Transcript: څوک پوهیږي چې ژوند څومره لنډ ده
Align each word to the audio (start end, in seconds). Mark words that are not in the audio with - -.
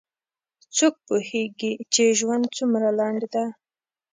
څوک 0.77 0.95
پوهیږي 1.07 1.71
چې 1.93 2.03
ژوند 2.19 2.43
څومره 2.57 2.89
لنډ 2.99 3.21
ده 3.33 3.45